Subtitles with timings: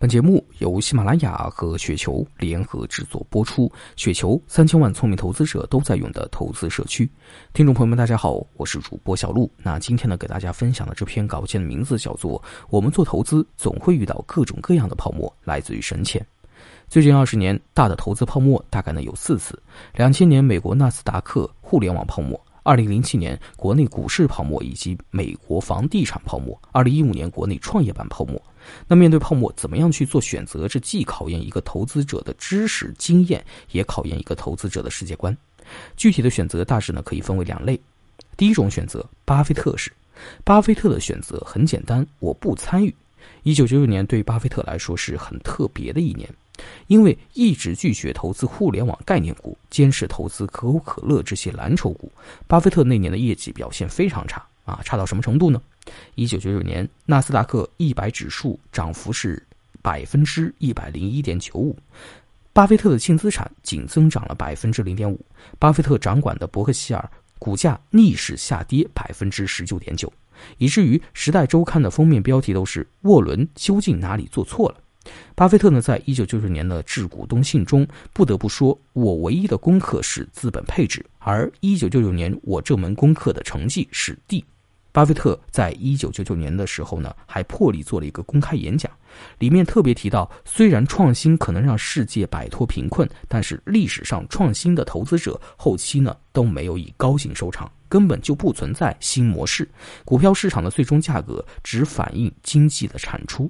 [0.00, 3.68] 本节目由喜马拉雅和雪球联合制作播出。
[3.96, 7.10] 雪球三千万聪明投资者都在用的投资社区，
[7.52, 9.50] 听众朋友们，大家好，我是主播小璐。
[9.56, 12.40] 那今天呢，给大家分享的这篇稿件的名字叫做
[12.70, 16.22] 《我们做投资总会遇到各种各样的泡沫，来自于深浅》。
[16.86, 19.60] 最近二十年，大的投资泡沫大概呢有四次：
[19.94, 22.40] 两千年美国纳斯达克互联网泡沫。
[22.62, 28.40] 二零零七年国内股市泡沫以及美国房地产泡沫，二零一五年国内创业板泡沫。
[28.86, 30.68] 那面对泡沫，怎么样去做选择？
[30.68, 35.34] 这既考验一个投资者的知识经验，也考验一个投资者的世界观。
[35.96, 37.80] 具体的选择大致呢可以分为两类。
[38.36, 39.90] 第一种选择，巴菲特式。
[40.44, 42.94] 巴菲特的选择很简单，我不参与。
[43.42, 46.28] 一九九九年对巴菲特来说是很特别的一年。
[46.86, 52.10] 因为一直拒绝投资互联网概念股，坚持投资可口可乐这些蓝筹股，
[52.46, 55.60] 巴菲特那年的业绩表现非常差啊，差到什么程度呢？
[56.14, 59.42] 一九九九年纳斯达克一百指数涨幅是
[59.80, 61.74] 百分之一百零一点九五，
[62.52, 65.18] 巴菲特的净资产仅增长了百分之零点五，
[65.58, 70.12] 巴菲特掌管的伯克希尔股价逆势下跌百分之十九点九，
[70.58, 74.76] 以至于《时代周刊》的封面标题都是“沃伦究竟哪里做错了”。
[75.34, 84.44] 巴菲特呢，在一九九九年的致股东信中，不得不说，我唯一的功课是资本配置，而一九九九年我这门功课的成绩是 D。
[84.90, 88.90] 巴菲特在一九九九年的时候呢，还破例做了一个公开演讲，
[89.38, 99.68] 里面特别提到，虽然创新可能让世界摆脱贫困，但是历史上创新的投资者后期呢都没有以高兴收场，根本就不存在新模式，
[100.04, 103.48] 股票市场的最终价格只反映经济的产出。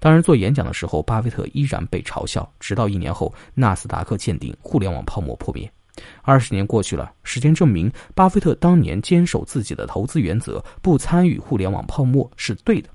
[0.00, 2.50] 当然，做演讲的时候，巴菲特依然被嘲笑。
[2.58, 5.70] 直到一年后，纳斯达克见顶，互联网泡沫破灭。
[6.22, 12.88] 二十年过去了，时间证明，巴菲特当年坚守自己的投资原则，不参与互联网泡沫是对的。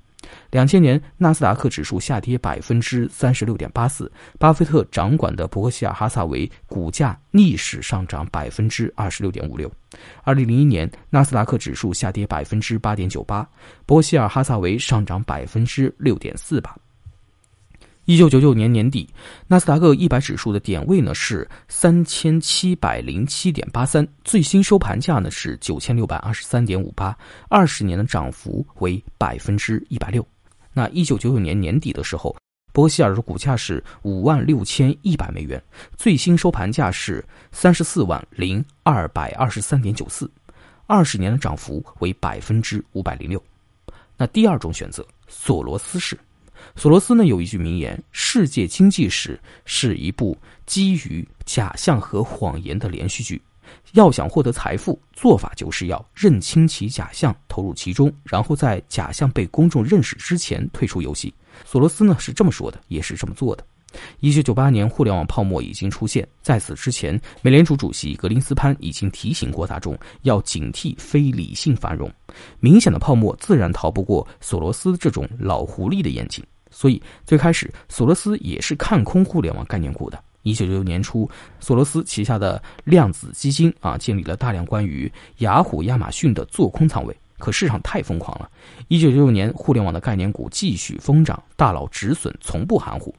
[0.50, 9.70] 两千年，纳斯达克指数下跌百分之三十六点八四，巴菲特掌管的伯克希尔哈萨维股价逆势上涨百分之二十六点五六。
[10.24, 13.48] 二零零一年，纳斯达克指数下跌百分之八点九八，
[13.84, 16.76] 伯克希尔哈萨维上涨百分之六点四八。
[18.06, 19.08] 一九九九年年底，
[19.48, 27.18] 纳斯达克一百指数的点位呢是三千七百零七点八三，最新收盘价呢是九千六百二十三点五八，
[27.48, 30.24] 二十年的涨幅为百分之一百六。
[30.72, 32.36] 那一九九九年年底的时候，
[32.72, 35.60] 伯希尔的股价是五万六千一百美元，
[35.96, 40.30] 最新收盘价是三十四万零二百二十三点九四，
[40.86, 43.42] 二十年的涨幅为百分之五百零六。
[44.16, 46.16] 那第二种选择，索罗斯式。
[46.74, 53.40] 索罗斯呢有一句名言：“世界经济史是一部基于假象和谎言的连续剧。
[53.92, 61.32] 要想获得财富，做法就是要认清其假象，投入其中，然后在假象被公众认识之前退出游戏。”
[61.64, 63.64] 索罗斯呢是这么说的，也是这么做的。
[64.20, 72.12] 一九九八年，互联网泡沫已经出现，在此之前，美联储主席格林斯潘已经提醒过大众要警惕非理性繁荣。
[72.60, 76.44] 明显的泡沫自然逃不过索罗斯这种老狐狸的眼睛。
[76.78, 80.22] 所以，最开始索罗斯也是看空互联网概念股的。
[80.42, 81.26] 一九九九年初，
[81.58, 87.16] 索罗斯旗下的量子基金啊，建立了大量关于雅虎、亚马逊的做空仓位。
[87.38, 88.50] 可市场太疯狂了，
[88.88, 93.14] 一九九九年互联网的概念股继续疯涨，大佬止损从不含糊。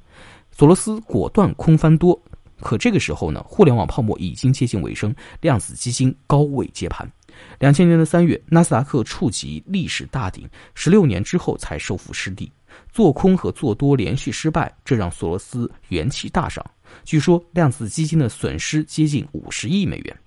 [0.52, 2.20] 索罗斯果断空翻多。
[2.62, 7.12] 可这个时候呢，互联网泡沫已经接近尾声，量子基金高位接盘。
[7.60, 12.52] 两千年的三月，纳斯达克触及历史大顶，十六年之后才收复失地。
[12.92, 16.64] 做空和做多连续失败，这让索罗斯元气大伤。
[17.04, 20.18] 据说量子基金的损失接近五十亿美元。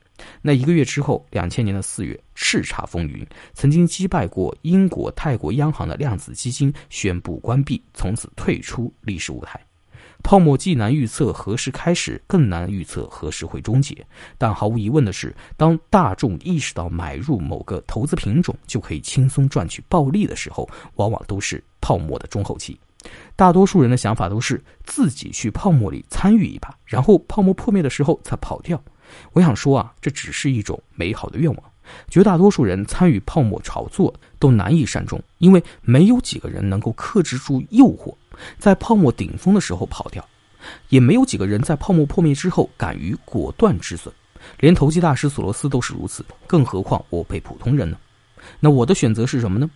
[0.43, 9.70] 那一个月之后，两千年的四月，叱咤风云，曾经击败过英国、泰国央行的量子基金宣布关闭，从此退出历史舞台。
[10.23, 14.07] 泡沫既难预测何时开始，更难预测何时会终结。
[14.39, 22.79] 但毫无疑问的是，当大众意识到买入某个投资品种就可以轻松赚取暴利的时候，往往都是泡沫的中后期。
[23.35, 28.81] 大多数人的想法都是自己去泡沫里参与一把，然后泡沫破灭的时候才跑掉。
[29.33, 31.65] 我想说啊，这只是一种美好的愿望。
[32.09, 38.15] 绝大多数人参与泡沫炒作都难以善终，因为没有几个人能够克制住诱惑。
[38.59, 40.25] 在泡沫顶峰的时候跑掉，
[40.89, 44.13] 也没有几个人在泡沫破灭之后敢于果断止损，
[44.59, 47.97] 连投机大师索罗斯都是如此，更何况我辈普通人呢？
[48.59, 49.69] 那我的选择是什么呢？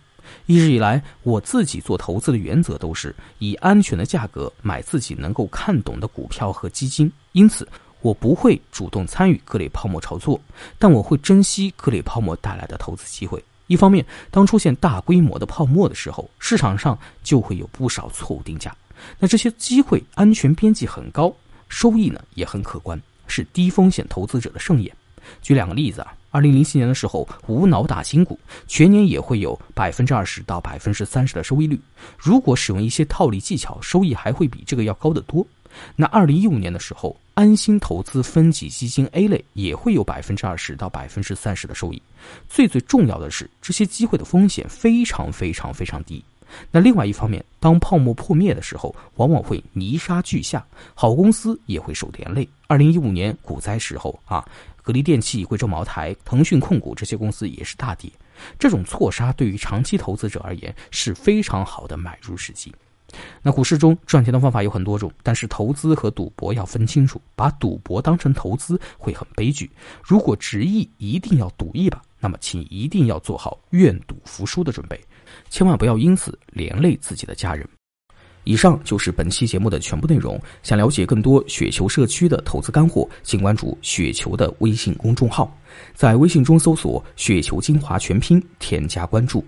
[0.47, 7.67] 一直以来，我自己做投资的原则都是以安全的价格买自己能够看懂的股票和基金，因此
[8.01, 10.39] 我不会主动参与各类泡沫炒作，
[10.77, 13.43] 但我会珍惜各类泡沫带来的投资机会。
[13.67, 18.75] 一方面，当出现大规模的泡沫的时候，市场上就会有不少错误定价。
[19.19, 21.33] 那这些机会安全边际很高，
[21.67, 24.95] 收益呢也很可观，是低风险投资者的盛宴。
[25.41, 31.81] 举两个例子啊，二零零七年的时候，无脑打新股，全年也会有百分之二十到百分之三十的收益率。
[32.19, 35.45] 如果使用一些套利技巧，收益还会比这个要高得多。
[35.95, 42.01] 那二零一五年的时候，安心投资分级基金 A 类也会有百分之二十到百分之三十的收益。
[42.47, 46.23] 最最重要的是，这些机会的风险非常非常非常低。
[46.71, 52.47] 那另外一方面，当泡沫破灭的时候，往往会泥沙俱下，好公司也会受连累。
[52.67, 54.47] 二零一五年股灾时候啊，
[54.81, 58.09] 格力电器、贵州茅台、腾讯控股这些公司也是大跌。
[58.59, 62.73] 这种错杀对于长期投资者而言是非常好的买入时机。
[63.41, 67.21] 那股市中赚钱的方法有很多种，但是投资和赌博要分清楚。
[67.35, 69.69] 把赌博当成投资会很悲剧。
[70.03, 74.99] 如果执意一定要赌一把，那么请一定要做好愿赌服输的准备，
[75.49, 77.67] 千万不要因此连累自己的家人。
[78.45, 80.39] 以上就是本期节目的全部内容。
[80.61, 85.51] 想了解更多雪球社区的投资干货，请关注雪球的微信公众号，
[85.93, 89.43] 在微信中搜索“雪球精华全拼”，添加关注。